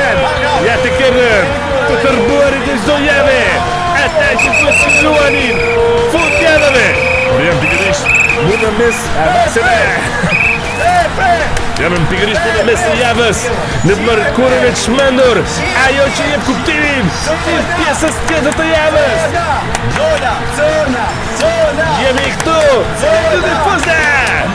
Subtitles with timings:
[0.61, 1.29] Ja të kërë
[1.89, 3.37] të tërbuarit e zonjave
[4.01, 5.61] Ata e që të shuanin
[6.13, 6.83] Fut janëve
[7.29, 8.01] Por jam pikërish
[8.45, 10.35] Më në mes E për
[10.85, 11.41] E për
[11.81, 13.41] Jam në pikërish në mes e javës
[13.89, 15.41] Në mërkurën e të shmëndur
[15.87, 19.25] Ajo që jetë kuptimin Në të pjesës të të të javës
[19.97, 21.05] Zona, zona,
[21.41, 22.59] zona Jem i këtu
[23.01, 23.99] Këtë dhe fëzë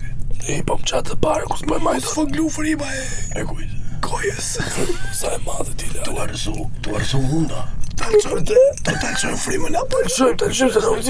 [0.49, 3.45] E i po më qatë të parë kusë për majtë Kusë fëglu frima e E
[3.51, 4.49] kujtë Kojës
[5.21, 7.67] Sa e madhe t'i lërë Tu arësu, tu arësu hunda
[8.09, 11.01] taksojnë të të taksojnë frimën A të shumë të kam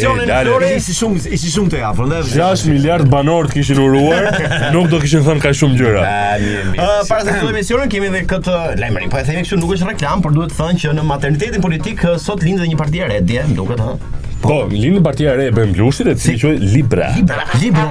[0.00, 2.20] Shumë Dale, ishi shumë ishi shumë të afër, ndaj.
[2.32, 4.30] 6 miliard banor të kishin uruar,
[4.74, 6.04] nuk do kishin thënë ka shumë gjëra.
[6.06, 9.12] Ë, para se të fillojmë kemi edhe këtë lajmërin.
[9.12, 12.06] Po e themi kështu, nuk është reklam, por duhet të thënë që në maternitetin politik
[12.22, 13.98] sot dhe një parti e re, dje, duket, ha.
[14.40, 15.64] Po, lindën partia de re e
[16.12, 16.24] es
[16.72, 17.08] Libra.
[17.14, 17.44] Libra.
[17.60, 17.88] Libra.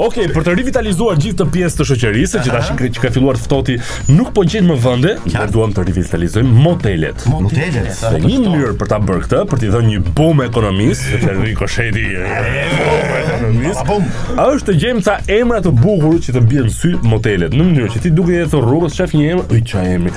[0.00, 3.76] Okej, për të rivitalizuar gjithë të pjesë të shoqërisë, që tash që ka filluar ftohti,
[4.14, 7.24] nuk po gjen më vende, ne duam të rivitalizojmë motelet.
[7.32, 7.92] Motelet.
[7.92, 11.56] Dhe një mënyrë për ta bërë këtë, për t'i dhënë një bum ekonomisë, sepse ri
[11.58, 13.84] kosheti ekonomisë.
[13.90, 14.06] Bum.
[14.32, 18.06] Është të gjejmë ca emra të bukur që të bien sy motelet, në mënyrë që
[18.06, 20.14] ti duke jetë rrugës shef një emër, oj çaj emri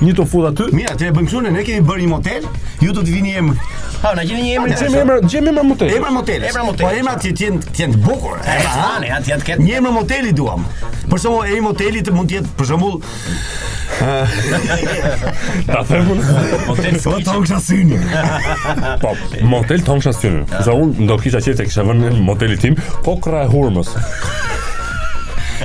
[0.00, 0.66] një të fut aty.
[0.74, 2.46] Mirë, atë e bëjmë çunë, ne kemi bërë një motel,
[2.82, 3.66] ju do të vini emër.
[4.02, 4.72] Ha, na jeni një emër.
[4.80, 5.92] Gjemi emër, gjemi emër motel.
[5.96, 6.46] Emër motel.
[6.48, 6.86] Emër motel.
[6.86, 8.40] Po emra ti ti ti të bukur.
[8.42, 9.66] Emra hani, atë ja të ketë.
[9.66, 10.64] Një emër moteli duam.
[11.12, 13.00] Për shembull, ai moteli të mund të jetë për shembull
[15.68, 16.36] Ta them unë.
[16.64, 16.94] Motel
[17.26, 17.98] Tongsha po, Syni.
[19.02, 19.12] Po,
[19.46, 20.44] motel Tongsha Syni.
[20.64, 23.92] Sa unë do kisha qenë te kisha vënë moteli tim, po krahë hurmës.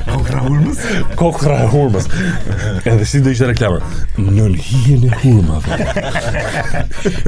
[0.06, 0.78] Kokra hurmës?
[1.18, 2.06] Kokra e hurmës.
[2.90, 3.80] Edhe si do ishte reklama?
[4.20, 5.78] Në lhijen e hurmave.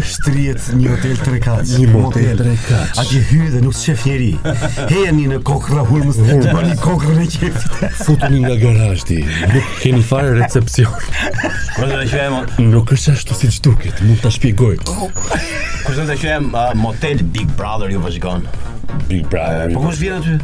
[0.05, 1.73] Shtrihet një hotel tre kaç.
[1.79, 3.01] Një hotel tre kaç.
[3.03, 4.31] A hy dhe nuk shef njeri
[4.93, 8.01] Heni në kokra hurmës të kokra kokrën e qeftit.
[8.05, 9.21] Futuni nga garazhi.
[9.55, 11.09] Nuk keni fare recepcion.
[11.75, 12.43] Kur do të shojmë?
[12.69, 14.77] Nuk është ashtu siç duket, mund ta shpjegoj.
[14.85, 18.45] Kur do të uh, motel Big Brother ju vazhgon?
[19.07, 19.69] Big Brother.
[19.69, 20.37] Eh, po kush vjen aty?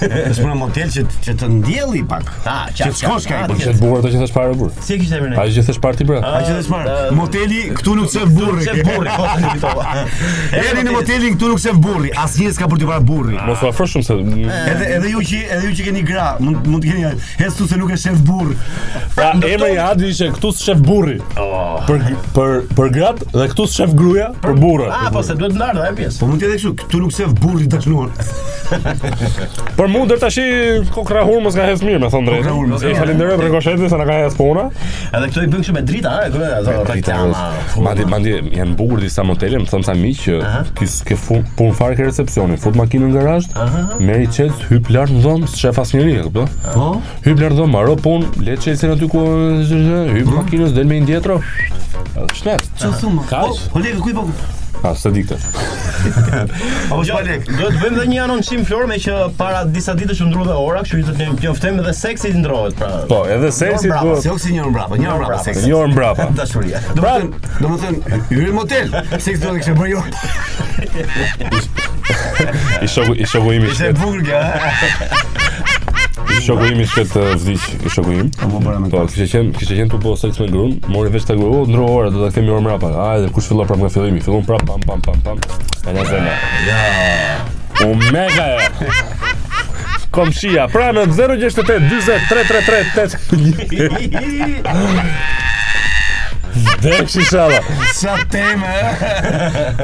[0.00, 2.30] Është një motel që që të ndjelli pak.
[2.46, 3.40] Ha, çka është kjo?
[3.50, 4.70] Ti do të bura ato që thash para burr.
[4.86, 5.42] Si kishte emrin ai?
[5.42, 6.20] Ai gjithësh parti bra.
[6.26, 6.92] Ai gjithësh parti.
[6.92, 8.64] Ah, Moteli ah, këtu nuk se burri.
[8.66, 9.14] Se burri.
[10.60, 12.12] Edhe në motelin këtu nuk se burri.
[12.22, 13.36] Asnjë s'ka për të parë burri.
[13.48, 14.18] Mos u afro shumë se
[14.72, 17.76] Edhe edhe ju që edhe ju që keni gra, mund mund të keni hesu se
[17.80, 18.54] nuk e shef burr.
[19.18, 21.18] Pra emri i Adi ishte këtu se shef burri.
[21.36, 21.78] Oh.
[21.90, 22.00] Për
[22.38, 24.88] për për grat dhe këtu se gruaja për burrë.
[24.96, 26.22] Ah, po se duhet të ndarë ajo pjesë.
[26.24, 28.10] Po mund të jetë kështu, këtu nuk se burri të shnuar.
[29.76, 30.38] Për mua tash
[30.94, 32.50] kokra hurmës nga hes mirë, më thon drejt.
[32.86, 34.66] i falenderoj për koshetën se na ka hes puna.
[35.10, 38.76] Edhe këto i bën kështu me drita, a, kuptoj ato ata di, Mandi di, janë
[38.78, 40.36] bukur disa motele, më thon sa miq që
[40.78, 41.18] ti ke
[41.58, 43.50] punë fare ke recepcionin, fut makinën në garazh,
[44.00, 46.92] merr çet, hyp lart në dhomë, shef asnjëri, e Po.
[47.26, 50.38] Hyp lart dhomë, marr punë, le të çelsen aty ku hyp mhm.
[50.38, 51.40] makinës del me një dietro.
[52.38, 52.62] Shnet.
[52.78, 53.26] Ço thumë?
[53.32, 54.28] Po, po ku i po?
[54.82, 55.34] Ah, së dikte.
[56.88, 57.44] Apo po lek.
[57.52, 60.80] Do të bëjmë edhe një anonsim Flor me që para disa ditë që ndrodhe ora,
[60.86, 62.88] kështu që do të dhe pjoftem seksi të ndrohet pra.
[63.10, 63.96] Po, edhe seksi do.
[64.00, 65.64] Po, seksi një orë mbrapa, një orë mbrapa seksi.
[65.66, 66.24] Një orë mbrapa.
[66.40, 66.78] Dashuria.
[66.96, 67.94] Pra- do të them, do të them,
[68.32, 68.88] hyrë motel.
[69.18, 70.12] Seksi do të kishë bërë orë.
[72.88, 73.64] Isha isha vojmë.
[73.74, 73.88] Isha
[76.40, 78.30] shoku im ishte të vdiq, i shoku im.
[78.40, 78.72] Po, po
[79.08, 82.18] kishte qen, kishte qen turbo seks me grun, mori vetë ta gruaj, ndro ora do
[82.24, 82.86] ta kemi orë mbrapa.
[82.96, 84.20] Hajde, kush fillon prapë nga fillimi?
[84.24, 85.38] Fillon prapë pam pam pam pam.
[85.86, 86.02] Ja na
[86.68, 86.80] Ja.
[87.86, 88.48] U mega.
[90.10, 93.16] Komshia, pra në 068 20 333
[94.64, 95.48] 8
[96.80, 97.60] Dekë shishala
[97.94, 99.04] Sa teme eh?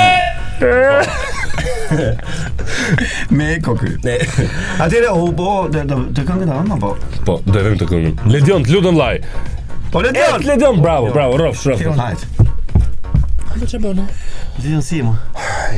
[3.34, 6.94] Me e A Atire, u bo, të këngë të hama, po
[7.28, 9.16] Po, do e të këngë Ledion, të lutën laj
[9.92, 12.52] Po, Ledion Ledion, bravo, bravo, rof, rof Ledion, hajtë
[13.61, 14.04] Po që bënë?
[14.56, 15.12] Gjithë si, më?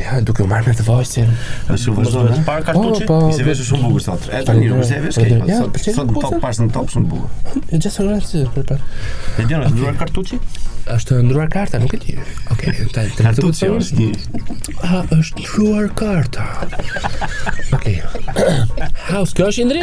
[0.00, 1.28] Ja, duke u marrë me të vajsin.
[1.68, 2.44] Në shumë vazhdojnë, në?
[2.46, 4.28] Parë kartuqit, po, i po, se veshë shumë bugur, sot.
[4.36, 7.58] E, tani një rëmëse veshë, kej, pa, sot në top, pas në top, shumë bugur.
[7.68, 8.88] E gjithë në rëmëse, për parë.
[9.44, 10.40] E dhjënë, është
[10.94, 12.12] është ndruar karta, nuk e di.
[12.54, 13.70] Okej, okay, të të të
[14.86, 16.44] A, është ndruar karta.
[17.74, 17.96] Okej.
[17.96, 17.96] Okay.
[19.10, 19.82] House, kjo është indri?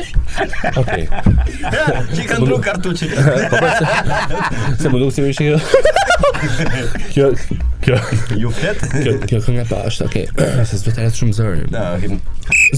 [0.79, 1.03] Okej.
[1.63, 3.09] Ja, që i kanë ndruar kartuqin.
[3.51, 3.85] Po për po, se...
[4.79, 5.57] Se më duke si më ishë kjo...
[7.11, 7.25] Kjo...
[7.83, 7.95] Kjo...
[8.39, 8.79] Ju flet?
[8.93, 10.25] Kjo, kjo kënë nga pashtë, okej.
[10.31, 10.49] Okay.
[10.61, 11.61] Nëse zbëtë e lëtë shumë zërë.
[11.73, 11.83] Da,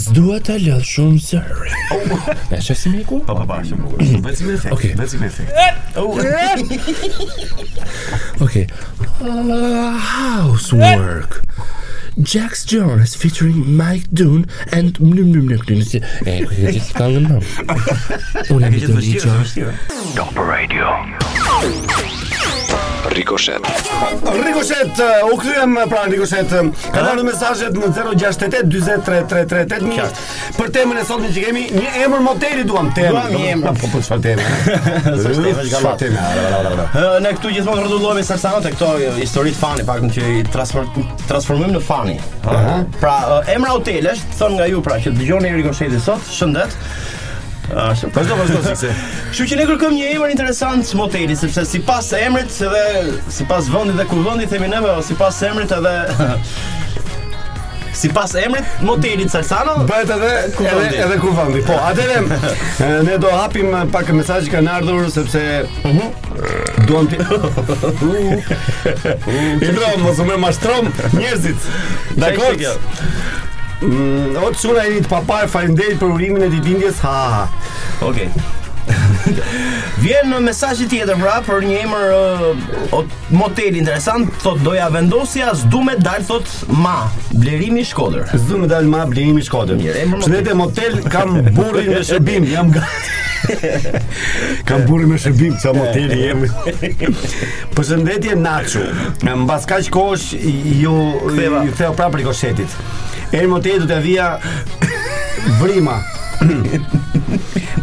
[0.06, 1.72] Zdua të lë shumë zëri.
[2.52, 3.16] Ja shes si miku?
[3.28, 3.98] Po po po, shumë bukur.
[4.30, 5.52] Vetëm efekt, vetëm efekt.
[5.96, 6.14] Oh.
[8.42, 8.68] Okay.
[9.22, 11.44] Uh, housework.
[12.22, 14.96] Jax Jones featuring Mike Dune and...
[16.26, 17.28] Jak się skalnym
[20.16, 20.96] Una Radio.
[23.10, 23.60] Rikoshet.
[24.46, 24.94] Rikoshet,
[25.34, 26.50] u kryem pra në Rikoshet.
[26.94, 30.16] Ka marrë mesajet në 068-233-388
[30.56, 33.14] për temën e sotën që kemi një emër moteri duham temë.
[33.14, 33.66] Duham një emër.
[33.84, 34.44] Po për shfar temë.
[35.72, 36.18] Shfar temë.
[37.26, 41.72] Ne këtu gjithmonë rëdullohemi së rësano të këto historit fani, pak në që i transformim
[41.76, 42.18] në fani.
[42.46, 42.56] Pra,
[43.54, 46.72] emra hotel është, thonë nga ju pra që të gjoni Rikoshet i sot, shëndet,
[47.74, 48.10] Ashtu.
[48.14, 48.92] Pas do vazhdo sikse.
[49.34, 52.84] Kështu që ne kërkëm një emër interesant moteli, sepse sipas emrit edhe
[53.34, 56.00] sipas vendit dhe ku vendi themi ne, apo sipas emrit edhe
[57.96, 63.30] Si pas emrit motelit Sarsano Bëhet edhe kuvëndi edhe, edhe kuvëndi Po, atere Ne do
[63.32, 65.44] hapim pak mesaj që kanë ardhur Sepse
[65.88, 66.84] mhm.
[66.90, 67.16] Duam ti
[69.56, 71.70] I dronë, mos më mashtron Njerëzit
[72.20, 72.60] Dekor
[73.84, 77.40] Mm, o të suna e një të papar, farindejt për urimin e ditindjes, ha, ha,
[77.40, 77.66] ha.
[78.08, 78.54] Okej, okay.
[80.04, 85.82] Vjen në mesajit tjetër pra për një emër uh, motel interesant Thot doja vendosja, zdu
[85.88, 91.00] me dal, thot ma, blerimi shkoder Zdu me dal, ma, blerimi shkoder Mjere, emër motel
[91.12, 93.24] kam burri me shërbim, jam gati
[94.68, 96.52] Kam burri me shërbim, ca motel i emë
[97.76, 98.84] Për shëndetje, nakshu
[99.26, 100.30] Në baska që kosh,
[100.82, 100.96] ju
[101.80, 102.80] theo pra për i koshetit
[103.36, 104.26] do motel du të avia
[105.60, 105.98] vrima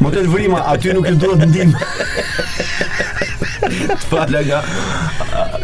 [0.02, 1.70] Motel Vrima, aty nuk ju duhet ndim.
[3.62, 4.58] Të falë nga...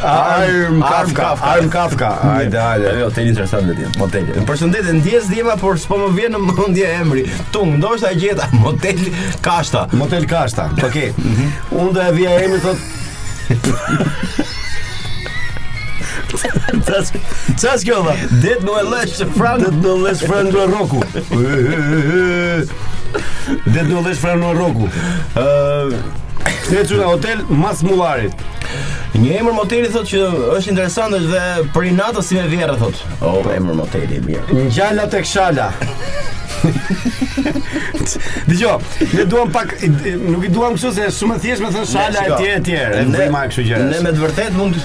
[0.08, 2.10] Arm Kafka, Arm Kafka.
[2.22, 2.92] Hajde, hajde.
[2.92, 3.88] Ai hoteli interesant vetë.
[3.98, 4.36] Moteli.
[4.38, 7.24] Më përshëndetje ndjes d'jema, por s'po më vjen në mendje emri.
[7.54, 9.02] Tung, ndoshta gjeta Motel
[9.42, 9.86] Kashta.
[9.98, 10.68] Motel Kashta.
[10.86, 11.10] Okej.
[11.74, 14.56] Unë do e vija emri thotë
[17.56, 18.14] Sa s'kjo dha?
[18.42, 21.02] Det në lesh frangë Det në lesh frangë në roku
[23.68, 24.90] Det në lesh frangë në roku
[26.68, 28.46] Këtë që nga hotel Mas Mularit
[29.18, 30.18] Një emër moteli thot që
[30.58, 34.24] është interesant është dhe për i si me vjerë thot O, oh, emër moteli e
[34.26, 35.70] mirë Një gjalla të këshalla
[38.44, 38.74] Dhe
[39.14, 43.06] ne duam pak nuk i duam kështu se shumë thjesht me thënë shala e tjerë
[43.06, 43.84] e kështu gjëra.
[43.92, 44.76] Ne me të vërtet mund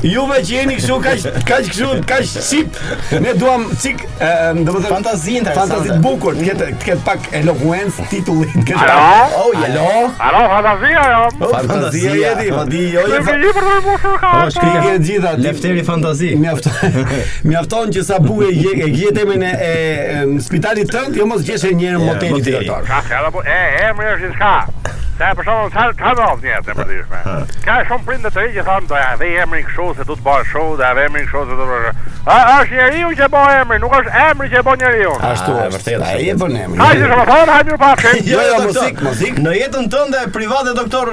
[0.00, 2.76] Juve që jeni kështu kaq kaq kështu kaq sip.
[3.20, 5.76] Ne duam cik, do të thotë fantazi interesante.
[5.76, 8.64] Fantazi bukur, të ketë të ketë pak eloquence titulli.
[8.80, 9.42] Alo?
[9.42, 9.68] Oh, ja.
[9.68, 10.06] alo?
[10.30, 11.20] Alo, fantazia jo.
[11.48, 13.04] Oh, fantazia e po di jo.
[13.10, 16.32] Ne jo, kemi për të mos u Po shkruaj gjitha lefteri fantazi.
[16.46, 16.96] Mjafton.
[17.52, 21.86] Mjafton që sa buje je e gjetë emrin e spitalit tënd, jo mos gjesh një
[21.92, 22.82] herë motelit të tjerë.
[22.88, 23.60] Ka, ka, po e
[23.90, 27.18] emri është i Ta për përshamon të të të dofë njerë të përdishme
[27.66, 30.24] Ka shumë prindë të rejë që thonë do e emri në kësho se du të
[30.24, 31.90] bërë kësho Dhe e emri në kësho se du të bërë
[32.24, 36.06] A është njeri që bërë emri Nuk është emri që bërë njeri Ashtu është vërtet
[36.06, 37.92] A e e bërë emri Hajë shumë
[38.30, 41.12] Jo jo muzik muzik Në jetën të private doktor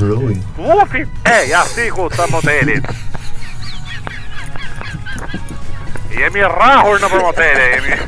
[0.00, 0.34] Roy.
[0.82, 1.02] Ufi.
[1.26, 2.78] E, ja siku sa modelit.
[6.18, 7.98] Jemi rrahur në për motele, jemi...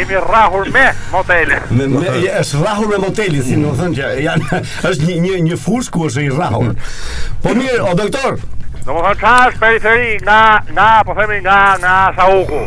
[0.00, 1.60] jemi rrahur me motele.
[1.70, 4.62] Me, me, ja, është rrahur me motele, si në thënë që janë...
[4.94, 5.60] është një, një, një
[5.92, 6.72] ku është i rrahur.
[7.44, 8.40] Po mirë, o doktor!
[8.88, 10.40] Në më thënë qa është periferi nga...
[10.72, 12.66] nga, po themi nga, nga Sauku.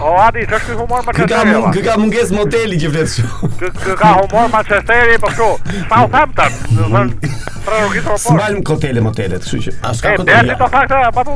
[0.00, 1.70] O Adi, që është kë humor më qëtëri, va?
[1.76, 6.04] Kë ka munges modeli që vletë shumë Kë ka humor më qëtëri, po shumë Sa
[6.04, 7.34] u thëmë
[7.66, 8.18] prerogativa po.
[8.22, 10.50] Smalm kotele motelet, kështu që as ka kotele.
[10.52, 11.32] Ja, ta fakta pa të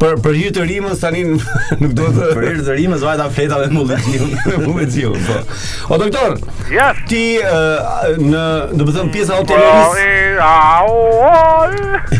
[0.00, 1.22] Për për hir të rimës tani
[1.82, 4.24] nuk do të për hir të rimës vaje ta fleta dhe mulli xhiu,
[4.66, 4.86] mulli
[5.26, 5.36] po.
[5.94, 6.30] O doktor.
[6.74, 6.94] Yes.
[7.10, 7.24] Ti
[8.24, 8.42] në,
[8.78, 9.94] do të them pjesa hotelerisë.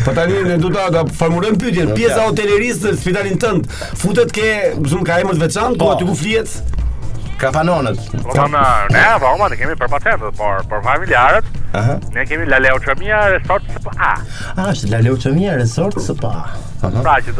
[0.05, 3.61] Po tani ne do ta ta formulojmë pyetjen, pjesa hotelerisë në spitalin tënd
[4.01, 4.47] futet ke
[4.91, 5.93] zum ka emër të veçantë, po, po.
[6.01, 6.49] ti ku fliet?
[7.37, 7.97] Ka panonët.
[8.91, 11.49] ne apo ne kemi për patentë, por për familjarët.
[11.75, 11.97] Aha.
[12.15, 14.13] Ne kemi La Leo Resort SPA.
[14.55, 15.17] Ah, është La Leo
[15.59, 16.45] Resort SPA.
[16.81, 17.03] Aha.
[17.03, 17.33] Pra që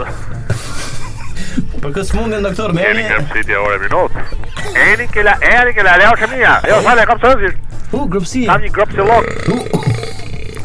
[1.81, 2.81] Për kësë mundin doktor me...
[2.83, 4.11] Eri grëpë si tja ore minot
[4.89, 5.35] Eri ke la...
[5.39, 8.43] Eri ke la leo jo, që mija Ejo, sale, kam të rëzisht U, grëpë si
[8.49, 9.59] Kam një grëpë si U,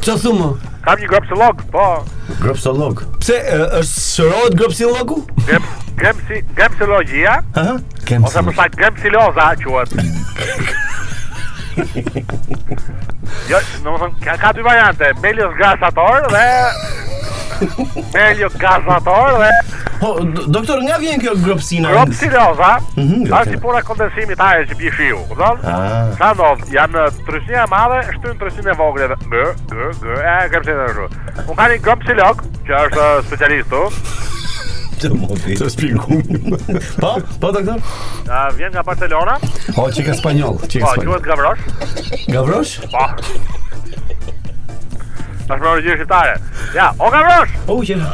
[0.01, 0.47] Ço thumë?
[0.87, 1.87] Kam një gropsolog, po.
[2.41, 3.03] Gropsolog.
[3.21, 5.19] Pse është shërohet gropsologu?
[5.51, 5.63] Gep,
[6.01, 7.35] gepsi, gepsologjia.
[7.53, 7.61] Ëh?
[7.61, 8.27] Uh -huh.
[8.27, 9.91] Ose më sa gepsiloza quhet.
[13.51, 13.89] jo, ja, në
[14.25, 16.47] ka, ka dy variante, Belios Grasator dhe
[18.15, 19.51] Melio gazator dhe
[20.01, 20.17] Po,
[20.49, 21.91] doktor, nga vjen kjo gropsina?
[21.93, 25.57] Gropsiloza mm -hmm, Ashtë i pura kondensimit aje që bje shiu Udon?
[25.65, 26.09] Ah.
[26.19, 30.95] Sa ndodh, janë trysnja madhe, në trysnje vogle dhe Gë, gë, gë, e, gropsina në
[30.95, 31.05] shu
[31.51, 32.37] Unë ka një gropsilog,
[32.69, 33.81] që është specialistu
[35.03, 35.55] Të mos i.
[37.01, 37.81] Po, po doktor.
[38.57, 39.37] vjen nga Barcelona.
[39.69, 41.15] O, po, çika spanjoll, çika po, spanjoll.
[41.15, 42.29] Po, Gavrosh.
[42.29, 42.81] Gavrosh?
[42.93, 43.80] Po.
[45.51, 46.37] Tash më rëgjë shqiptare
[46.77, 48.07] Ja, o ka vrosh O u qenë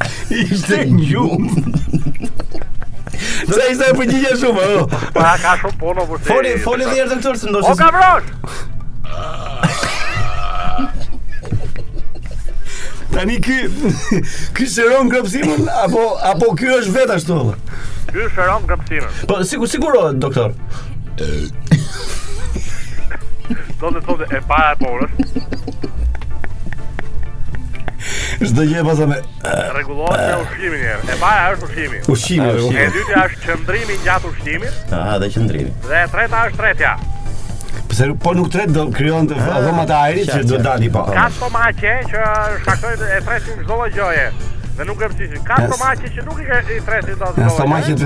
[0.45, 1.49] Ishte gjumë
[3.15, 6.97] Se ishte e përgjigje shumë, o Pa, ka shumë pono, për se Foli, foli dhe
[6.99, 8.29] jërë të këtërë, se ndoshtë O ka vrosh
[13.13, 13.57] Tani ky
[14.55, 15.11] ky shëron
[15.85, 17.37] apo apo ky është vet ashtu?
[18.09, 19.09] Ky shëron grapsimin.
[19.29, 20.53] Po sigur sigurohet doktor.
[23.81, 25.35] Donë të thonë e para e porës.
[28.45, 29.19] Çdo gjë pas po me
[29.77, 32.01] rregullohet me ushqimin e E para është ushqimi.
[32.15, 32.81] Ushqimi, ushqimi.
[32.81, 34.81] E dytë është qëndrimi gjatë ushqimit.
[34.99, 35.71] Ah, dhe qëndrimi.
[35.89, 36.97] Dhe e treta është tretja
[37.95, 41.03] pse po nuk tret do krijon të ah, dhomat e ajrit që do dali pa.
[41.15, 42.25] Ka stomaqe që
[42.59, 44.25] shkaktoi e presim çdo lloj gjoje.
[44.75, 45.45] Dhe nuk e pësishin.
[45.47, 47.39] Ka stomaqe që nuk i ka i presim dot.
[47.39, 48.05] Ja stomaqet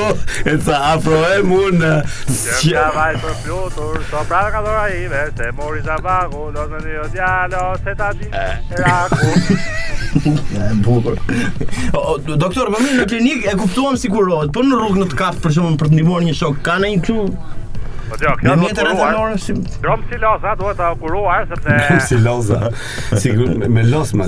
[0.50, 4.86] e të afro e mundë Që e ka vajzë për pjutur Së pra ka dora
[4.94, 8.46] i me Se mori za vagu Do në një jo, djale se ta di E
[8.78, 9.32] raku
[10.62, 15.00] E bukur Doktor, për po përmi në klinik e kuptuam si kurot Po në rrug
[15.02, 17.02] në të kapë për shumë për të një mor një shok Ka në i
[18.10, 19.36] Po dia, jo, kjo do të ruar.
[19.84, 22.58] Trom si loza duhet ta kuruar sepse Drom si loza.
[23.22, 24.26] Sigur me los më.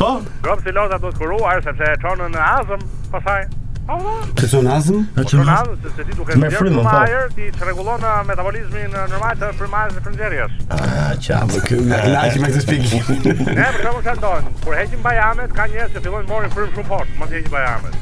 [0.00, 0.10] Po?
[0.44, 3.46] Drom si loza duhet kuruar sepse çon në azëm, pastaj.
[3.88, 4.12] Po, po.
[4.42, 4.50] po.
[4.52, 5.00] Çon në azëm?
[5.32, 6.98] Çon në azëm, se ti duhet të ke një po.
[6.98, 10.60] ajër ti rregullon uh, metabolizmin uh, normal të frymës së frymëzërias.
[10.76, 13.02] Ah, çam, kjo nga lajë më të shpikë.
[13.48, 17.16] Ne kemi qenë ton, por hedhim bajamet, ka njerëz që fillojnë morin frymë shumë fort,
[17.22, 18.00] mos i hedh bajamet.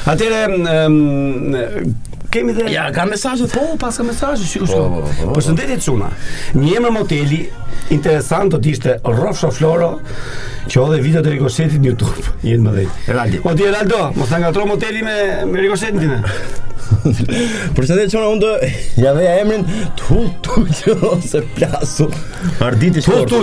[0.03, 3.47] 38 kemi dhe Ja, ka po, mesazhe.
[3.51, 5.31] Po, pas ka mesazhe, sikur shkon.
[5.35, 6.09] Përshëndetje çuna.
[6.57, 7.41] Një emër moteli
[7.95, 9.91] interesant do të ishte Rofsho Floro,
[10.67, 12.35] që edhe video të Rikoshetit në YouTube.
[12.47, 12.93] Jeni më dhënë.
[13.13, 13.41] Eraldi.
[13.45, 15.17] Po ti Eraldo, mos ta ngatro moteli me
[15.49, 16.71] me Rikoshetin tim.
[17.75, 18.51] Por çfarë çona unë
[19.03, 19.63] ja vëja emrin
[19.97, 20.51] tut
[21.13, 22.09] ose plasu.
[22.61, 23.41] Ardite çfarë?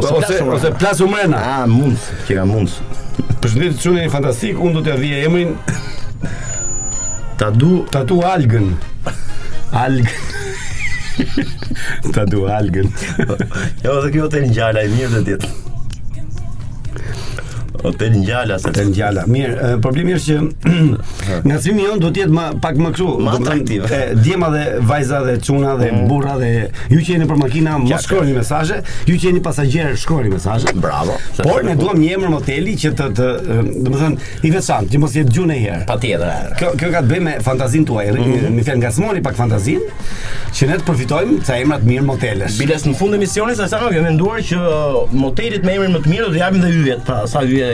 [0.00, 1.40] ose ose plasu mëna.
[1.40, 1.96] Ah, mund,
[2.28, 2.70] që ka mund.
[3.42, 5.56] Përshëndetje çuna një fantastik, unë do t'ja vëja emrin
[7.36, 8.68] Ta du Ta du algën
[9.72, 10.06] Algën
[12.14, 15.73] Ta du algën Jo, dhe kjo të një gjala i mirë dhe ditë
[17.84, 19.24] Hotel Ngjala se Hotel Ngjala.
[19.28, 20.84] Mirë, problemi është që
[21.46, 23.84] ngacimi jon duhet të jetë pak më këtu, më atraktiv.
[23.90, 26.06] Dhe, djema dhe vajza dhe çuna dhe mm.
[26.10, 26.50] burra dhe
[26.92, 30.72] ju që jeni për makina, mos shkruani mesazhe, ju që jeni pasagjer, shkruani mesazhe.
[30.80, 31.18] Bravo.
[31.42, 33.28] Por ne duam një emër moteli që të të,
[33.84, 34.16] domethën,
[34.48, 35.82] i veçantë, që mos jetë gjunë një herë.
[35.92, 36.56] Patjetër.
[36.62, 38.06] Kjo kjo ka të bëjë me fantazinë tuaj.
[38.06, 38.50] më -hmm.
[38.50, 39.84] Mi fjalë ngacmoni pak fantazinë
[40.56, 42.58] që ne të përfitojmë ca emra të mirë motelesh.
[42.58, 46.00] Bilas në fund e misionit sa sa kemi menduar që uh, motelit me emrin më
[46.02, 47.73] të mirë do të japim dhe hyjet, pra sa hyjet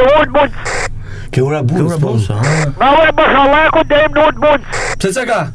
[0.00, 0.50] Noordmond.
[1.30, 2.34] Kurabusa.
[2.80, 4.62] Mauer Bachalako dem Noordmond.
[4.98, 5.48] Przecega.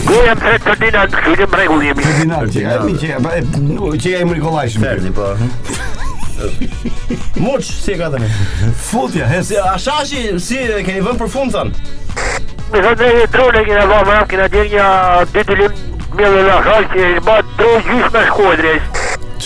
[0.07, 3.12] Ku jam tret për dinat, ku jam bregu dhe jemi Dinat, që jam i që
[3.14, 3.29] jam,
[4.02, 5.31] që jam i shumë Ferdi, po
[7.64, 8.29] si e ka dhe me
[8.90, 13.26] Futja, hes A shashi, si e keni vën për fund, thënë Me sa dhe e
[13.33, 14.88] drone kina va, me jam kina djerë nja
[15.33, 15.81] Dytilim,
[16.18, 16.61] me dhe la
[16.92, 18.92] që e ba dhe gjysh me shkodres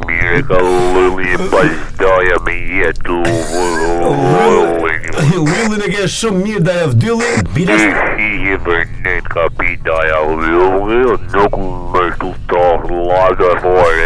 [0.07, 4.86] mirë ka lulli, pas do ja me jetë lulli.
[5.33, 7.81] Willin e ke shumë mirë da e vdyllin Bidas
[8.21, 11.55] I i vërnet ka pi da po e vdyllin Nuk
[11.95, 14.05] më shtu të rrlaga fore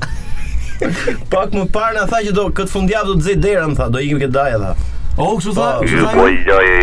[1.34, 3.90] Pak më parë në tha që do këtë fundjavë do të zëj dera më tha
[3.98, 4.76] Do ikim këtë daja tha
[5.20, 5.82] Oh, so was that?
[5.82, 6.78] Was that?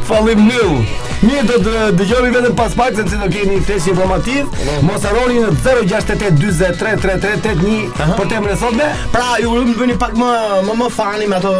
[0.05, 0.85] Falim nil
[1.25, 4.49] Mirë do të dëgjohemi vetëm pas pak Se të do kemi një festë informativ
[4.85, 7.75] Mos harroni në 068 23 33
[8.19, 10.31] Për temën e sotme Pra ju rëmë bëni pak më
[10.69, 11.53] më, më fani me ato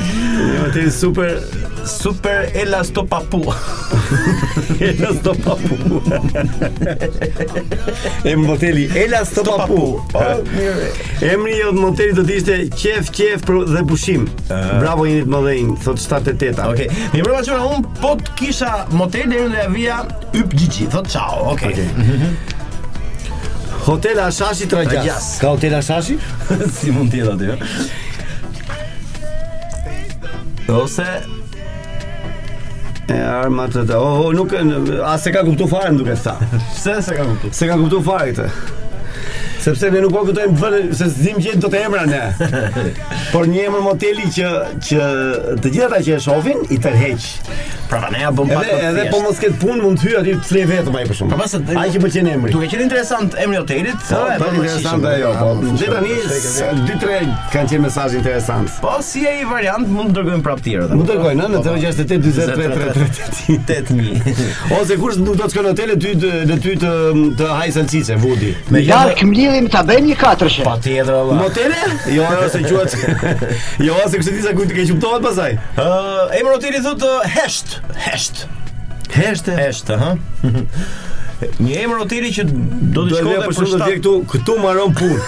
[0.00, 1.38] Emo të tjetë super
[1.86, 3.42] super elasto papu.
[4.80, 6.02] elasto papu.
[8.28, 10.00] e moteli elasto papu.
[10.12, 10.20] Po,
[11.20, 14.26] Emri i Moteli do të ishte qef qef dhe pushim.
[14.48, 14.54] Uh.
[14.56, 14.72] Ah.
[14.80, 16.34] Bravo jeni të mëdhenj, thot 78.
[16.34, 16.50] Okej.
[16.56, 17.08] Okay.
[17.14, 19.98] Mi mbrova çfarë un po të kisha motel deri në avia
[20.40, 21.52] yp gjigji, thot ciao.
[21.52, 21.76] Okej.
[21.76, 21.86] Okay.
[21.86, 22.34] okay.
[23.86, 24.90] Hotel Ashashi Trajas.
[24.92, 25.28] Trajas.
[25.40, 26.16] Ka Hotel Ashashi?
[26.80, 27.88] si mund t'jeda aty, jo?
[30.74, 31.04] Ose
[33.12, 33.98] E armat të të...
[34.02, 34.50] Oh, oh, nuk...
[35.06, 36.34] A, se ka kuptu fare, duke tha.
[36.82, 37.52] Se, se ka kuptu?
[37.54, 38.74] Se ka kuptu fare, këtë.
[39.66, 42.20] Sepse ne nuk po kujtojmë vënë se zim gjën do të emra ne.
[43.32, 44.50] Por një emër moteli që
[44.88, 45.08] që
[45.64, 47.26] të gjitha që e shohin i tërheq.
[47.88, 48.54] Pra pa ne apo pa.
[48.64, 51.28] Edhe edhe po mos ket punë mund të hyj aty pse vetëm ai për shkak.
[51.30, 52.50] Pra po, pastaj ai që pëlqen emri.
[52.54, 55.46] Duke qenë interesant emri i hotelit, po po interesant ajo, po.
[55.50, 56.14] Ah, Dhe tani
[56.88, 57.18] dy tre
[57.52, 58.68] kanë qenë mesazh interesant.
[58.82, 60.94] Po si ai variant mund të dërgojmë prapë tjerë.
[60.94, 61.70] Mund të dërgojnë në 068
[64.80, 66.10] Ose kurse nuk do të shkojnë në dy ty
[66.50, 66.90] në ty të
[67.38, 68.50] të haj salcice vudi.
[68.74, 70.62] Me jark mlidhim ta bëjmë një katërshë.
[70.66, 71.32] Patjetër valla.
[71.44, 71.72] Motel?
[72.14, 72.92] Jo, jo, ose quhet.
[73.86, 75.50] Jo, ose kështu disa kujt të ke kuptohet pasaj.
[75.76, 75.78] Ë,
[76.40, 77.66] emri i hotelit thotë hesht.
[77.94, 78.46] Hesht.
[79.10, 79.46] Hesht.
[79.46, 80.16] Hesht, ha.
[81.60, 82.46] Një emër hoteli që
[82.96, 85.26] do të shkojë për shkak të këtu, këtu marrën punë.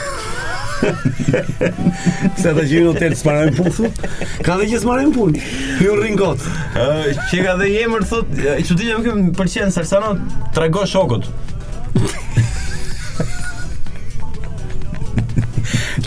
[2.39, 3.89] Se ta gjeni hotel të smarajnë punë
[4.47, 5.41] Ka dhe që smarajnë punë
[5.81, 6.45] Hjo rringot
[7.33, 10.21] Që ka dhe jemër thotë, Që ti që më këmë përqenë Sërsanon
[10.55, 11.27] Trago shokot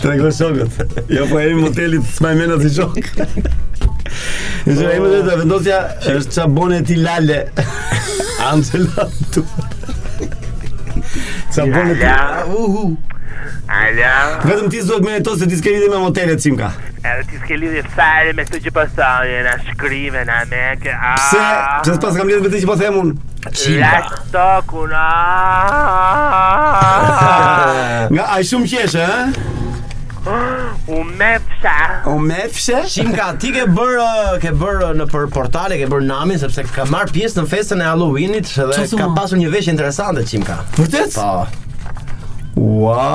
[0.00, 0.88] Trago shokot
[1.18, 2.96] Jo po e i motelit Smaj menat shok
[4.66, 5.78] Në zërë ime dhe të vendosja
[6.14, 7.38] është qa bone ti lale
[8.50, 9.04] Angela
[9.34, 12.06] tu Qa bone ti
[12.58, 12.84] Uhu
[13.72, 14.12] Alo.
[14.44, 16.68] Vetëm ti zot me to se ti ke lidhje me motelet Simka.
[17.06, 20.92] Edhe ti s'ke lidhje fare me këtë që po thon, na shkrive na me kë.
[21.88, 23.08] kam lidhje me ti që po them un.
[24.68, 25.06] kuna.
[28.12, 29.10] Nga ai shumë qesh, ha?
[29.24, 29.30] Eh?
[30.86, 31.76] U mefse.
[32.06, 32.74] U mefse?
[32.86, 33.10] Shim
[33.40, 36.84] ti ke bër uh, ke bër uh, në për portale, ke bër namin sepse ka
[36.90, 40.44] marr pjesë në festën e Halloweenit dhe Qosu ka pasur një veshje interesante Shim
[40.76, 41.16] Vërtet?
[41.16, 42.62] Po.
[42.62, 43.06] Ua!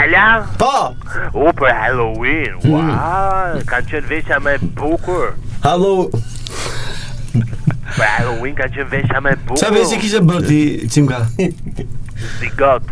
[0.00, 0.26] Alo?
[0.58, 0.74] Po.
[1.38, 2.58] U për Halloween.
[2.66, 2.82] Ua!
[2.82, 3.60] Mm.
[3.70, 5.36] Ka çel veshja më e bukur.
[5.62, 6.08] Hallo.
[7.30, 9.62] Për Halloween ka çel veshja më e bukur.
[9.62, 11.22] Sa veshë kishe bërti ti, ka?
[12.32, 12.90] Si gat.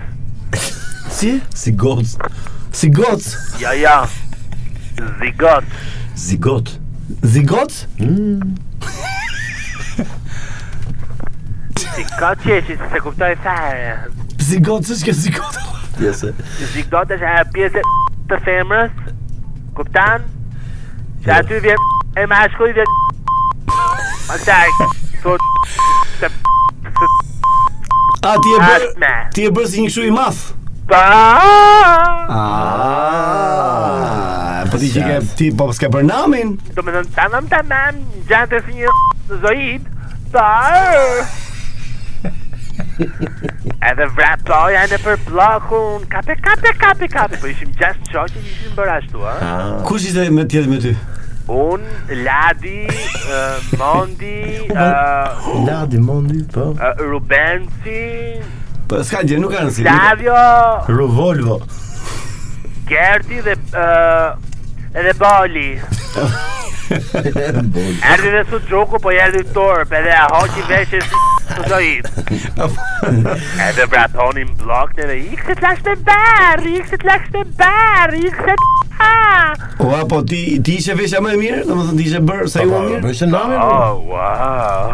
[1.20, 1.40] Si?
[1.54, 2.16] Si godz
[2.72, 4.06] Si godz Ja, ja.
[4.96, 5.64] Zi godz
[6.16, 7.28] Zi godz mm.
[7.32, 7.72] si godz?
[11.78, 13.90] Si godz qe shi se kuptoj fa e
[14.48, 15.56] Si godz shke si godz
[16.00, 16.32] Yes e
[16.72, 17.82] Si godz ashe a pjese
[18.30, 18.92] të femres
[19.76, 20.22] Kuptan?
[21.22, 21.74] Shke atu i vje
[22.32, 22.86] mjashko i vje
[24.28, 25.52] Më tarë i kështë Fu të
[26.14, 26.56] shkështë
[26.88, 27.10] Shke
[28.30, 30.40] A ti e bërë Ti e bërë si një këshu i math
[30.91, 31.07] ta.
[32.26, 32.34] Ah.
[34.61, 37.95] Ah, po ti që ti po s'ke bërë namin Do me dhe në tamam tamam
[38.28, 39.05] Gjante si një në
[39.45, 39.82] zoid
[40.34, 40.53] Ta
[43.91, 48.72] Edhe vratoja në për blokun Kape kape kape kape Po ishim gjast qo që ishim
[48.78, 49.38] bërë ashtu ah.
[49.88, 50.93] Kus ishte me tjetë me ty?
[51.51, 51.82] Un,
[52.22, 52.84] Ladi,
[53.34, 54.36] eh, Mondi
[54.70, 55.26] eh,
[55.66, 57.99] Ladi, Mondi, po eh, Rubenci
[58.91, 59.84] Po s'ka gjë, nuk kanë si.
[59.86, 60.34] Radio.
[60.91, 61.61] Rovolvo.
[62.91, 65.68] Gerti dhe ë uh, edhe Bali.
[66.91, 71.22] Erdi dhe su gjoku, po jerdi torp, edhe a hoqin veshë si
[71.55, 71.95] të do i
[73.95, 78.57] bratoni më dhe edhe Ikse të lakës të barë, ikse të lakës të barë, ikse
[78.59, 78.89] të
[79.80, 82.68] O apo ti ti ishe vesha më e mirë, domethënë ti ishe bër sa ju
[82.70, 82.96] më mirë.
[83.01, 83.61] Po Bëshë namë.
[83.64, 84.90] Oh, wow.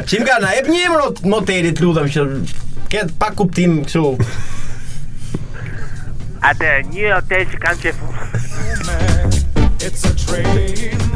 [0.10, 2.28] Qimka, na ep një emë në motelit lutëm që
[2.94, 4.14] ketë pak kuptim këshu
[6.48, 9.36] Ate, një hotel që kanë që fërë
[9.80, 11.07] It's a train.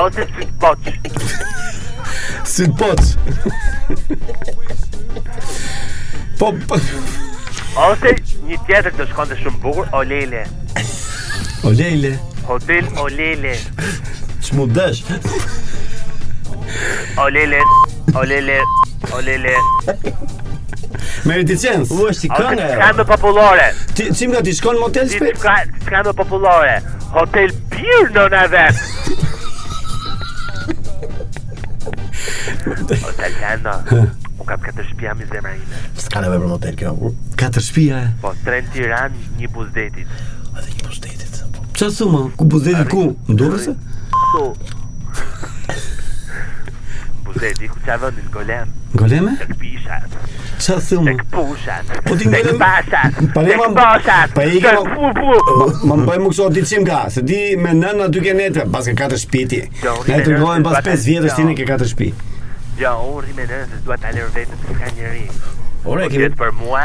[0.00, 0.90] O të e sytë poq
[2.52, 3.00] Sytë poq
[6.42, 6.78] Po, po
[8.48, 10.42] një tjetër të shkonde shumë bukur, o lele
[11.64, 12.10] O lele
[12.50, 15.00] Hotel o lele Që mu dësh?
[17.24, 17.62] O lele,
[18.12, 18.58] o lele,
[19.16, 19.56] o lele
[21.28, 23.64] Me reticens Ua është i kënë Ska më popullore
[23.96, 25.40] Ti si t'i gati në hotel shpet?
[25.42, 26.76] Ska e më popullore
[27.16, 28.80] Hotel Bir në në vend
[32.68, 37.66] Hotel Tendo Un kap katër shtëpia mi zemra ime Ska në vebër motel kjo Katër
[37.68, 38.02] shtëpia.
[38.06, 40.18] e Po tren tiran një buzdetit
[40.54, 41.44] A dhe një buzdetit
[41.78, 42.24] Po, su ma?
[42.36, 43.04] Ku buzdeti ku?
[43.28, 43.62] Në Po.
[43.66, 43.76] se?
[47.28, 49.34] Su ku qa vëndin golem Golem e?
[50.58, 51.06] Sa thëm?
[51.06, 51.90] Tek pushat.
[52.06, 53.74] Po ti më bashat, Po ne mam.
[54.34, 54.88] Po i kam.
[55.86, 59.20] Ma më bëj mëso ka, se di me nën aty ke netë, pas ke katër
[59.22, 59.62] shtëpi.
[60.08, 61.36] Ne të ngrohen pas 5 vjetësh jo.
[61.36, 62.12] ti ne ke katër shtëpi.
[62.82, 65.30] Ja, jo, ori me nën, dua ta lër vetëm ka njerëj.
[65.88, 66.24] Ore, po kemi...
[66.26, 66.82] Jetë për mua...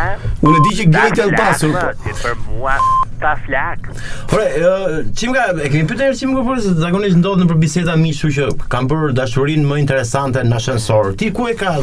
[0.48, 1.74] Unë e di që gejtë janë pasur...
[1.74, 2.76] Po, jetë për mua...
[3.24, 3.90] Ta flak...
[4.38, 6.70] Ore, uh, qim E kemi pyta njërë qim ka përës...
[6.80, 8.48] Zagonisht ndodhë në përbiseta mishu që...
[8.72, 11.16] Kam përë dashurin më interesante në shënësorë...
[11.20, 11.74] Ti ku e ka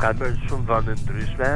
[0.00, 1.48] ka bërë shumë vëndë në ndryshme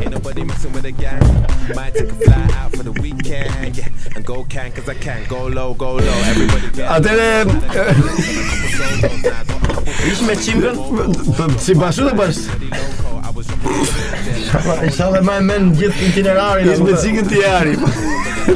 [0.00, 1.20] Ain't nobody messing with the gang
[1.74, 3.88] Might take a fly out for the weekend yeah.
[4.14, 6.20] And go can cause I can Go low, go low
[6.94, 7.48] Atere
[10.08, 12.46] Ish eh, me qimën Si bashu dhe bashu
[14.86, 17.74] Isha dhe ma e men gjithë itinerari Ish me qimën tijari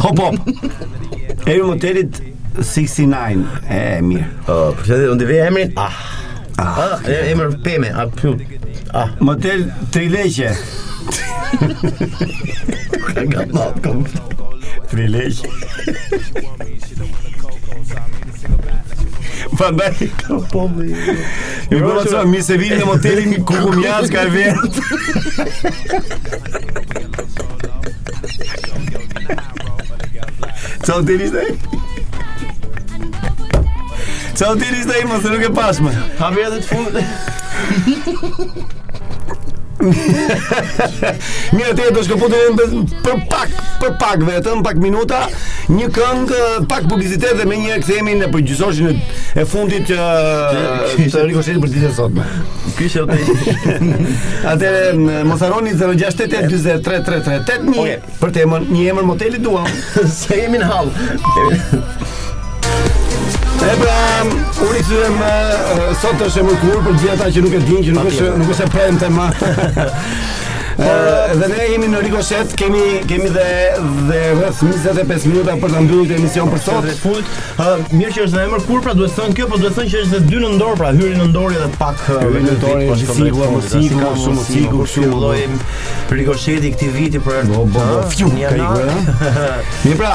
[0.02, 0.46] Hop hop.
[1.46, 2.16] e motelit
[2.58, 3.44] 69.
[3.70, 4.28] E mirë.
[4.48, 5.74] Po, uh, për çfarë do të vë emrin?
[5.78, 6.02] Ah.
[6.56, 6.82] ah.
[6.86, 8.34] Ah, e, emër peme, a ah, pyu.
[8.92, 10.50] Ah, motel Trileqe.
[13.12, 13.54] Ka gatë,
[13.84, 13.92] ka
[14.92, 15.32] Trilhei.
[19.52, 19.92] Vabbè,
[20.28, 20.94] un po' meno.
[21.68, 24.80] Io però so, mi se vinne moteli mi cucumiasca e vento.
[30.82, 31.58] Ciao Tirisdei.
[34.34, 36.02] Ciao Tirisdei, mas não que passar, mano.
[36.18, 36.98] Havia tá é de fundo.
[41.56, 42.18] Mirë të do është
[43.02, 45.22] Për pak, për pak vetëm Pak minuta
[45.72, 51.72] Një këngë, pak publizitet dhe me një eksemin Në përgjysoshin e fundit Të rikoshet për
[51.74, 53.38] ditën e sot Ky është të
[54.42, 54.84] Atë Atere,
[55.26, 57.88] Mosaroni 068 233 një
[58.22, 59.66] Për të një emër motelit duam
[60.20, 61.80] Se jemi në halë
[63.62, 63.94] E pra,
[64.66, 65.28] unë i thyrë më,
[65.74, 68.70] eh, sot është e mërkurë për gjitha që nuk e dinë, që nuk është e
[68.74, 69.28] premë të ma.
[71.40, 73.46] dhe ne jemi në Rikoshet, kemi kemi dhe
[74.08, 76.88] dhe rreth 25 minuta për ta mbyllur këtë emision për sot.
[77.02, 77.30] Fult.
[77.96, 79.92] Mirë që është në emër kur pra duhet të thonë kjo, po duhet të thonë
[79.94, 83.54] që është dy në dorë, pra hyrin në dorë edhe pak në dorë, po sigur
[83.54, 85.40] mos sigur, shumë sigur, shumë lloj
[86.12, 88.50] Rikosheti këtij viti për bo, bo, fjumë.
[89.84, 90.10] Mirë pra,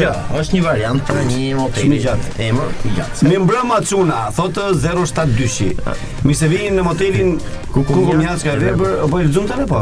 [0.00, 0.14] gjë.
[0.40, 1.82] Është një variant për një motel.
[1.84, 2.30] Shumë gjatë.
[2.46, 3.18] Emër i gjatë.
[3.28, 5.68] Membrama Cuna, thotë 072-shi.
[6.28, 7.28] Mi se vinin në motelin
[7.74, 9.78] ku ku më jas ka vepër, po e lexojmë tani po.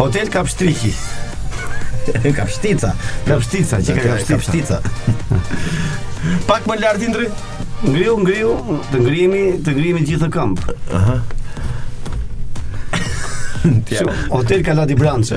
[0.00, 0.92] Hotel Kapshtrihi.
[2.36, 2.90] Kapshtica.
[3.28, 4.76] Kapshtica, që ka kapshtica.
[6.50, 7.26] Pak më lart indri.
[7.84, 8.50] Ngriu, ngriu,
[8.92, 10.62] të ngrihemi, të ngrihemi gjithë këmbë.
[10.98, 11.16] Aha.
[14.32, 15.36] hotel Kaladi Branche.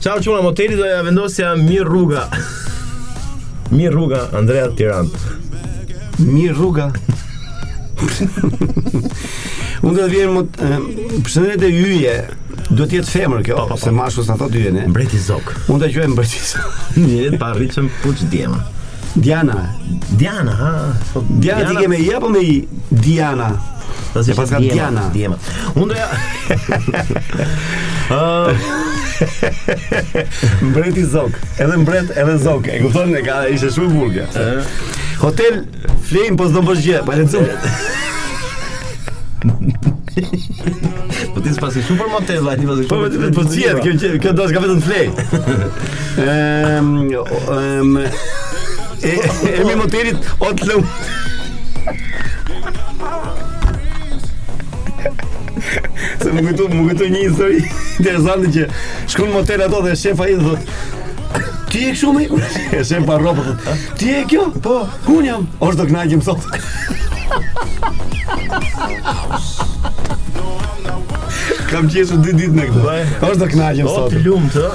[0.00, 2.22] Ciao, çuna moteli do ja vendosja mir rruga.
[3.70, 5.20] Mirë rruga, Andrea Tiranë.
[6.18, 6.88] Mirë rruga.
[9.80, 10.42] Unë do të vjerë më
[11.28, 11.44] të...
[11.46, 12.16] e
[12.78, 14.84] do të jetë femër kjo, pa, se mashkës në thotë yje, ne?
[14.90, 15.54] Mbreti zok.
[15.70, 16.76] Unë të gjuhem mbreti zok.
[17.00, 18.58] Njëret pa rritëm puç djema.
[19.16, 19.56] Diana.
[20.20, 20.70] Diana, ha?
[21.16, 22.56] Diana, Diana ti ke me i apo me i?
[22.90, 23.04] Diana.
[23.06, 23.50] Diana.
[24.14, 25.02] Do të thotë Diana.
[25.14, 25.36] Diana.
[25.78, 26.06] Unë doja
[30.66, 34.24] Mbret i zok, edhe mbret edhe zok, e kupton ne ka ishte shumë burgë.
[35.20, 35.54] Hotel
[36.08, 37.42] Flame po s'do bësh gjë, të po lecim.
[41.34, 42.78] Po ti s'pasi super motel vajti pas.
[42.90, 45.06] Po vetë po ciet, po, po, kjo gjë, kjo të ka vetëm flej.
[46.20, 47.90] Ehm, ehm
[49.06, 49.08] e
[49.64, 50.82] mi motelit ot lum.
[56.20, 57.60] Se më gëtu, më gëtu një histori
[58.02, 58.64] Interesanti që
[59.12, 60.62] shkru në motel ato dhe shefa i dhe thot
[61.70, 62.26] Ti e këshumë i?
[62.80, 63.54] E shefa ropë dhe
[64.00, 64.44] Ti e kjo?
[64.64, 64.74] Po,
[65.06, 65.42] kun jam?
[65.62, 66.40] O shdo këna gjimë sot
[71.70, 72.80] Kam qeshu dy ditë në këtë
[73.30, 74.66] O shdo këna gjimë sot O të lumë të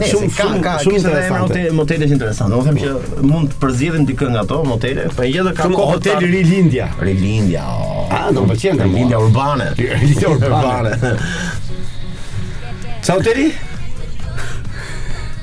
[0.00, 4.30] shumë ka ka shumë interesante motele që interesante do them që mund të përzihen dikë
[4.32, 8.84] nga ato motele po e gjetë ka hoteli Rilindja Rilindja a ah, do të thonë
[8.88, 10.96] Rilindja urbane Rilindja urbane
[13.04, 13.52] Çau hoteli?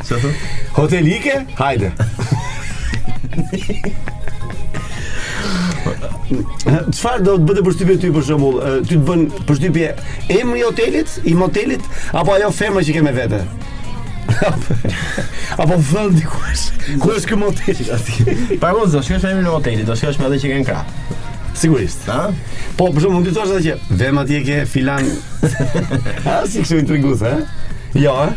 [0.08, 0.30] Sa të?
[0.78, 1.34] Hotelike?
[1.60, 1.90] Hajde.
[6.64, 8.60] Çfarë do të bëte për shtypin ty për shembull?
[8.88, 9.92] Ty të bën për shtypje
[10.40, 13.44] emri i hotelit, i motelit apo ajo fermë që ke me vete?
[15.56, 16.96] Apo po vëllë di ku është?
[17.02, 17.86] Ku është kë moteli?
[18.62, 20.84] Pa gjë, do shkosh në moteli, do me që kanë krah.
[21.58, 22.28] Sigurisht, ha?
[22.78, 25.08] Po, por shumë mund të thosh atë që vem atje ke filan.
[26.30, 27.32] A, sikur i tregu, ha?
[27.98, 28.28] Jo, ha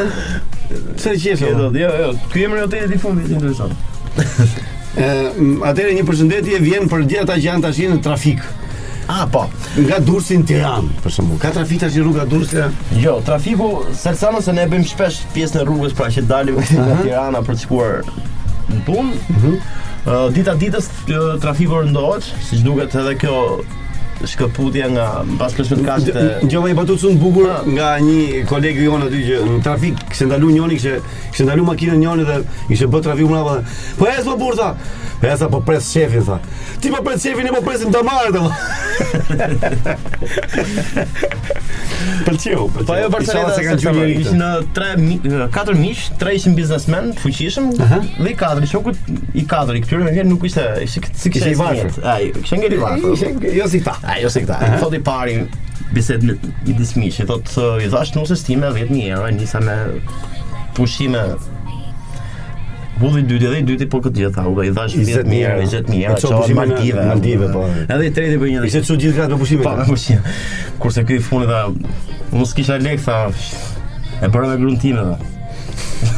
[1.00, 3.74] çfarë që do jo jo ky emri i hotelit i fundit interesant
[5.68, 8.48] atëre një përshëndetje vjen për gjithë ata që janë tash në trafik
[9.08, 9.46] Ah po,
[9.86, 11.30] nga Durrësi në Tiranë për shemb.
[11.40, 12.66] Ka trafik tash në rrugën e
[13.06, 16.98] Jo, trafiku, sërsa mos e ne bëjmë shpesh pjesën e rrugës pra që dalim nga
[17.00, 18.18] Tirana për të shkuar
[18.72, 19.18] në punë.
[19.18, 20.88] Ëh, uh uh, dita ditës
[21.42, 23.38] trafiku rëndohet, siç duket edhe kjo
[24.26, 25.06] shkëputja nga
[25.38, 27.60] pas plus mund kaq të ngjoj me bukur ah.
[27.66, 30.94] nga një kolegë jon aty që në trafik kishte ndalu njëri që
[31.30, 32.38] kishte ndalu makinën njëri dhe
[32.72, 33.62] ishte bë trafiku mbrapa
[33.98, 34.72] po e zgjo burta
[35.20, 36.40] po e sa po pres shefin tha
[36.82, 38.46] ti po pres shefin e po presin ta marrë ta
[42.08, 42.62] Për pëlqeu.
[42.86, 48.64] Po ajo Barcelona se kanë gjuajë në 3 4 mish, 3 biznesmen, fuqishëm, dhe 4
[48.64, 51.56] i shokut i 4 i këtyre me vjen nuk ishte, ishte si i
[52.04, 52.80] Ai, kishte ngeli
[53.58, 53.96] Jo si ta.
[54.08, 54.56] A, jo si këta.
[54.58, 54.78] Uh -huh.
[54.78, 55.48] Thot i parin.
[55.92, 56.32] Bised me
[56.66, 57.26] i dismishin.
[57.26, 57.50] Thot,
[57.84, 59.78] i thasht në usestime 10.000 euro, e njësa me
[60.74, 61.18] pushime
[63.00, 66.14] Budi dyti dhe i dyti po këtë gjithë, u i dhash 20.000 euro, 20.000 euro,
[66.14, 67.60] që është po, Maldive, Maldive, po.
[67.94, 69.62] Edhe i tretë për një Ishte që gjithë gratë me pushime?
[69.62, 69.84] Pa, po.
[69.86, 70.22] pushime.
[70.82, 71.60] Kurse këtë i funi dhe,
[72.32, 73.20] unë s'kisha lek, tha,
[74.22, 75.16] e përra me gruntime, dhe.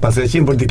[0.00, 0.70] Pas e qim për t'i di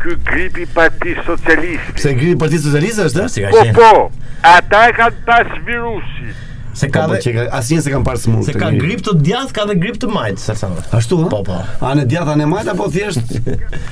[0.02, 1.82] ky gripi parti socialiste.
[1.96, 3.26] Se gripi parti socialiste është?
[3.32, 4.08] Si po, po.
[4.50, 6.32] Ata e kanë tash virusi.
[6.74, 7.34] Se ka po, po dhe...
[7.36, 8.46] Ka, asnjë se kanë parë smurë.
[8.50, 11.28] Se ka grip të djath, ka dhe grip të majt, sa dhe Ashtu ëh?
[11.32, 11.58] Po, po.
[11.86, 13.36] A në djath, a në majt apo thjesht?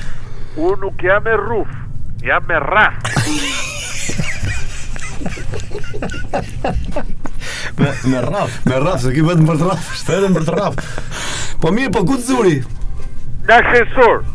[0.61, 1.71] Unë nuk jam e rruf.
[2.25, 3.07] Jam e rraf.
[7.79, 10.93] me me rraf, me rraf, se ki vetëm për të rraf, shtetën për të rraf.
[11.63, 12.55] Po mirë, po ku të zuri?
[13.47, 14.25] Dashësor.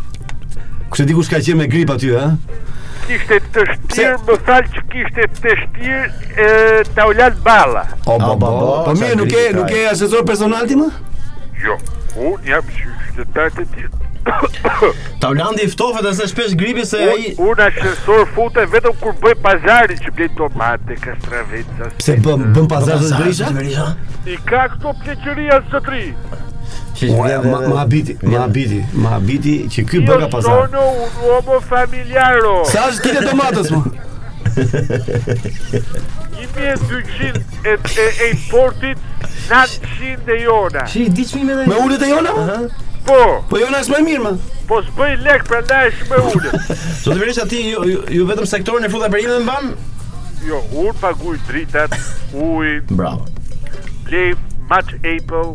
[0.95, 2.27] Kështë di kush ka qenë me grip aty, ha?
[3.07, 6.49] Kishte të shtirë, më thalë që kishte të shtirë e
[6.95, 7.83] të ulat bala.
[8.05, 10.89] O, bo, bo, bo, po mirë, nuk e, nuk e asesor personalti më?
[11.65, 11.79] Jo,
[12.29, 14.05] unë jam që shtetar të tjetë.
[15.23, 17.35] Ta ulandi i ftofe dhe se shpesh gripi se aji...
[17.47, 23.07] Unë asesor fute vetëm kur bëj pazari që bëj tomate, kastraveca Pse bëm, bëm pazari
[23.07, 23.53] të
[24.35, 26.05] I ka këto pjeqëria zëtëri!
[27.71, 32.53] Ma biti, ma biti, ma biti që kjo ka pasar Kjo shtono u në familjaro
[32.71, 33.81] Sa është kite domatës mu?
[36.37, 37.43] Një mjë të gjithë
[37.73, 39.05] e të e importit,
[39.51, 42.35] 900 e jona Që i diqë me dhe Me ullit e jona?
[43.09, 43.21] Po
[43.53, 44.35] Po jona është me mirë ma
[44.71, 47.65] Po së bëj lek për nda është me ullit Së të vërishë ati
[48.17, 49.95] ju vetëm sektorën e fruta për imë dhe në banë?
[50.47, 51.97] Jo, unë paguj dritat,
[52.37, 53.29] ujë Bravo
[54.09, 55.53] Lejë Much Apple,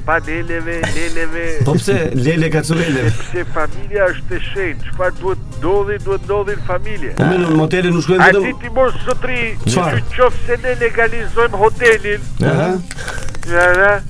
[0.09, 1.45] paneleve, leleve.
[1.69, 3.13] Po pse lele ka çuveleve?
[3.29, 7.13] Se familja është e shenjtë, çfarë duhet ndodhi, duhet ndodhin familje.
[7.21, 8.51] Po në motele nuk shkojnë vetëm.
[8.53, 12.29] A ti bosh sotri, ti qofse ne legalizojmë hotelin.
[12.55, 14.01] Ja, ja.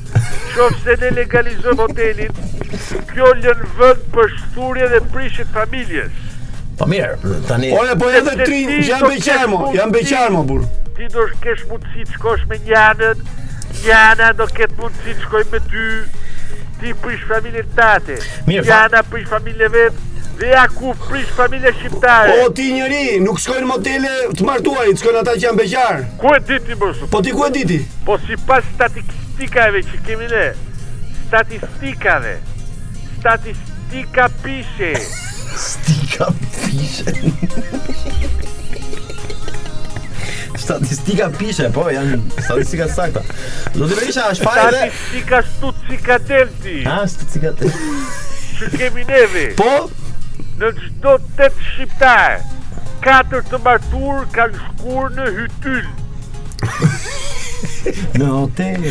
[0.55, 2.31] Shof se ne legalizojm hotelin.
[3.15, 6.23] Kjo lën vend për shturje dhe prishje të familjes.
[6.79, 7.71] Po mirë, tani.
[7.75, 10.67] Po po edhe tri jam beqarmo, jam beqarmo bur.
[10.99, 13.13] Ti do të kesh mundsi të shkosh me një anë.
[13.85, 15.89] Një anë do të ketë mundsi të shkojë me ty,
[16.81, 18.17] Ti prish familjen tate.
[18.51, 20.01] Njana prish familje vet.
[20.39, 25.21] Dhe ku prish familje shqiptare O po, ti njëri, nuk shkojnë motele të martuarit, shkojnë
[25.21, 27.09] ata që janë beqarë Ku e diti bërshu?
[27.13, 27.79] Po ti ku e diti?
[28.09, 30.49] Po si pas statistikave që kemi ne
[31.29, 32.33] Statistikave
[33.21, 34.91] Statistika pishe
[35.69, 36.29] Statistika
[36.59, 37.17] pishe
[40.65, 43.23] Statistika pishe, po, janë statistika sakta
[43.77, 47.93] Do të bërisha, është fare dhe Statistika stu cikatelti Ha, stu cikatelti
[48.59, 49.71] Që kemi neve Po,
[50.61, 52.35] në gjdo të të shqiptar
[53.05, 55.87] Katër të martur kanë shkur në hytyl
[58.23, 58.91] Në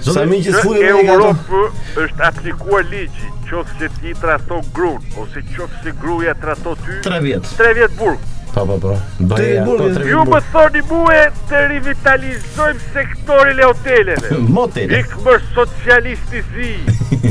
[0.04, 4.30] Zotë mi që s'furi me nga to Në është aplikuar ligjit Qofë se ti të
[4.32, 8.78] rastojnë grunë Ose qofë që gruja të ty 3 vjetë 3 vjetë burë Po, po,
[8.78, 8.94] po.
[9.20, 9.66] Bëj.
[9.66, 14.36] Po, ju më thoni mua të rivitalizojmë sektorin e hoteleve.
[14.56, 14.94] Motel.
[15.00, 15.10] Ik
[15.58, 16.70] socialisti zi.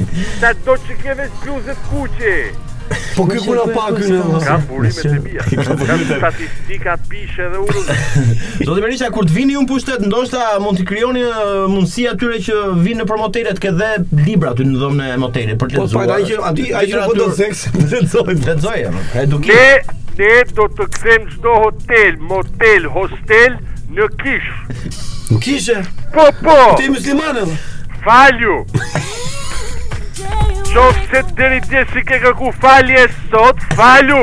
[0.43, 2.35] Sa do të kemë zgjuzë kuqe.
[3.15, 4.19] Po kë kula pa këne.
[4.43, 7.83] Ka vëzë burimet e mija Kam statistika pishe dhe urë
[8.67, 12.59] Zotë Berisha, kur të vini unë pushtet Ndoshta mund të kryoni uh, mundësi atyre që
[12.85, 13.95] vinë në promoteret ke dhe
[14.27, 17.17] libra të në dhëmë e motelit Për të zuar Po, pa, a i që po
[17.21, 19.67] do zekë të zojnë Të zojnë,
[20.19, 23.55] Ne do të kremë çdo hotel, motel, hostel
[23.97, 24.89] në kishë
[25.33, 25.77] Në kishë?
[26.13, 27.55] Po, po Në të i muslimanë edhe
[28.05, 28.57] Falju
[30.73, 34.21] Qo se deri dëri si ke kërku falje sot, falju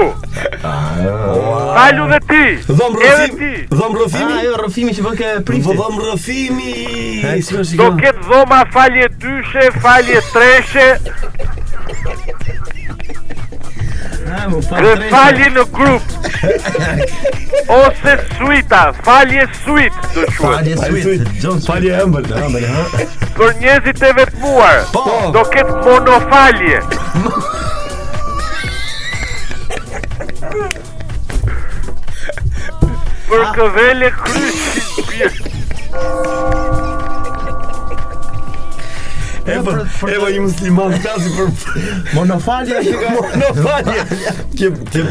[0.62, 7.82] Falju dhe ti Dhom rëfimi Dhom rëfimi Ajo rëfimi që vëke po prifti Dhom rëfimi
[7.82, 10.88] Do ketë dhoma falje dyshe, falje treshe
[14.30, 16.06] Dhe falje në grup
[17.80, 21.26] Ose suita Falje suit do Falje suit
[21.66, 22.26] Falje ëmbël
[23.40, 25.02] Për njëzit e vetmuar po.
[25.34, 26.80] Do ketë monofalje
[33.34, 35.46] Për këvele kryshin pjesë
[39.50, 42.82] E po, e një musliman flasi për monofalia,
[43.18, 44.04] monofalia.
[44.54, 45.04] Ti ti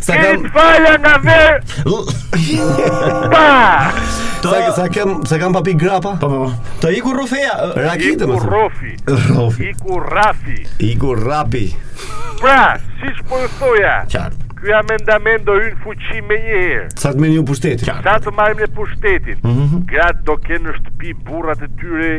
[0.03, 1.55] sa Kërit falja nga ver.
[3.31, 3.51] pa.
[4.75, 6.19] Sa, kem kam papi grapa.
[6.19, 6.51] Pa pa pa.
[6.83, 7.55] Të iku rufeja.
[7.79, 8.35] Rakite më.
[8.43, 8.91] Iku rofi.
[9.39, 9.63] Rofi.
[9.71, 10.59] Iku rafi.
[10.83, 11.67] Iku rapi.
[12.43, 14.09] Pra, si shpërthoja.
[14.11, 16.89] Qartë ky amendament do hyn fuqi me një herë.
[17.01, 17.93] Sa të merrni pushtetin?
[18.05, 19.39] Sa të marim në pushtetin?
[19.45, 19.79] Mm -hmm.
[19.93, 22.13] Grat do kenë në shtëpi burrat e tyre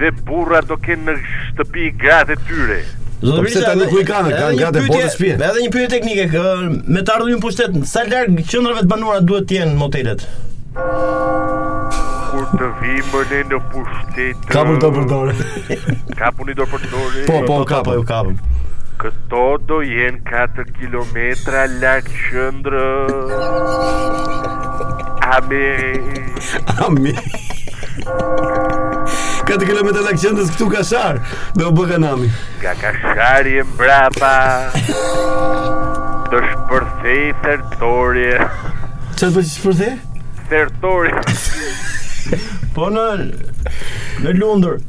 [0.00, 2.80] dhe burrat do kenë në shtëpi gratë e tyre.
[3.20, 6.50] Do po të tani ku i kanë, kanë gratë po Edhe një pyetje teknike, kë,
[6.94, 10.26] me të ardhmën pushtet, sa larg qëndrëve të banuara duhet të jenë motelet?
[12.36, 15.32] kur të vi më ne në pushtet Kapur të përdore
[16.20, 18.34] Kapur një dorë përdore Po, po, kapur, kapur
[18.96, 22.84] Këto do jenë 4 kilometra lakë qëndrë
[25.36, 25.66] Ami
[26.86, 27.12] Ami
[28.06, 31.20] 4 km lakë qëndës këtu kashar
[31.60, 32.30] Do bëhe nami
[32.64, 34.32] Ga kashar jem brapa
[36.32, 39.96] Do shpërthej tërtorje Qa të përthej shpërthej?
[40.54, 42.36] Tërtorje
[42.78, 43.06] Po në
[44.24, 44.80] Në lundër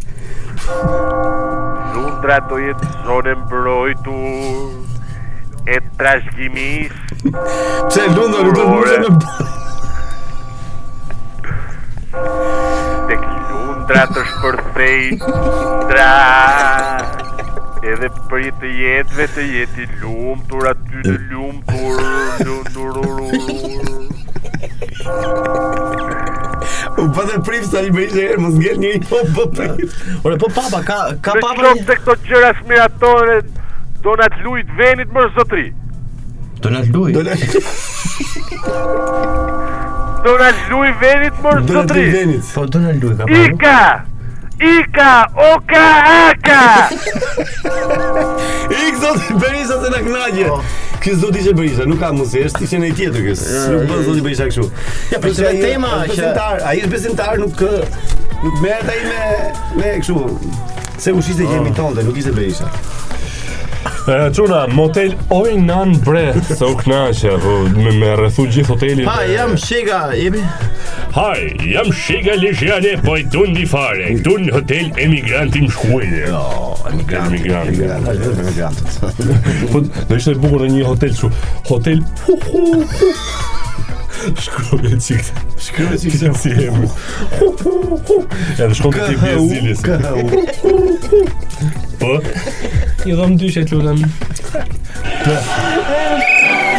[1.96, 4.72] Lundra do jetë zonë mbrojtur
[5.68, 9.54] E trashgjimis Pse Lundra do të mërë në bërë
[13.08, 16.10] Dhe ki Lundra të shpërthej Lundra
[17.94, 22.48] Edhe për jetë të jetëve të jetë i lumë Tur aty të lumë Tur lundur
[22.98, 23.24] Lundur
[25.08, 26.37] Lundur
[26.98, 29.94] U pa të prif sa i bëjë herë mos ngel një po po prif.
[30.26, 31.68] Ora po papa ka ka papa.
[31.68, 33.36] Do të këto gjëra smiratore
[34.06, 35.68] Donat Luj të venit më zotri.
[36.66, 37.12] Donat Luj.
[40.26, 41.72] Donat Luj venit më zotri.
[41.72, 42.38] Donat Luj.
[42.50, 43.42] Po Donat Luj ka.
[43.46, 43.82] Ika.
[44.60, 45.88] Ika, oka,
[46.34, 46.90] aka
[48.88, 50.64] Ik, zoti, Berisha se në knagje oh.
[51.22, 54.24] zoti që Berisha, nuk ka mësë, është të në i tjetër kjo nuk bën zoti
[54.26, 54.66] Berisha kështu.
[55.14, 56.32] Ja, për shumë tema është...
[56.66, 57.76] A i është besimtar, nuk kë...
[58.48, 59.38] Nuk merë të i me...
[59.78, 60.18] Me kështu.
[61.06, 61.72] Se u shiste që oh.
[61.78, 61.94] Po.
[61.94, 62.72] dhe, nuk ishte Berisha
[64.08, 69.16] Quna, motel oj nan bre Se u knaqe, po, me me rrethu gjithë hotelin Ha,
[69.28, 70.46] jam shiga, jemi
[71.18, 71.26] Ha,
[71.74, 74.22] jam shiga lexjane, po i tun një fare I
[74.56, 81.34] hotel emigrantim shkuen No, emigrant, Emigrantim Emigrantim Po, në ishte bukur në një hotel që
[81.68, 83.16] Hotel, hu hu hu
[84.40, 85.22] Шкрубельчик.
[85.62, 86.22] Шкрубельчик.
[88.58, 89.80] Я нашел такие безделись.
[92.00, 92.22] По.
[93.08, 93.98] И вам дышать людям.
[94.54, 95.42] Да.